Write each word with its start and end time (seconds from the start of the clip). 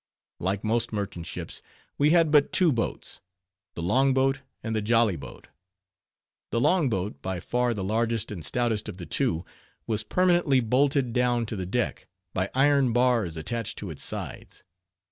Like 0.39 0.63
most 0.63 0.91
merchant 0.91 1.27
ships, 1.27 1.61
we 1.99 2.09
had 2.09 2.31
but 2.31 2.51
two 2.51 2.71
boats: 2.71 3.21
the 3.75 3.83
longboat 3.83 4.41
and 4.63 4.75
the 4.75 4.81
jolly 4.81 5.15
boat. 5.15 5.49
The 6.49 6.59
long 6.59 6.89
boat, 6.89 7.21
by 7.21 7.39
far 7.39 7.75
the 7.75 7.83
largest 7.83 8.31
and 8.31 8.43
stoutest 8.43 8.89
of 8.89 8.97
the 8.97 9.05
two, 9.05 9.45
was 9.85 10.03
permanently 10.03 10.59
bolted 10.59 11.13
down 11.13 11.45
to 11.45 11.55
the 11.55 11.67
deck, 11.67 12.07
by 12.33 12.49
iron 12.55 12.93
bars 12.93 13.37
attached 13.37 13.77
to 13.77 13.91
its 13.91 14.03
sides. 14.03 14.63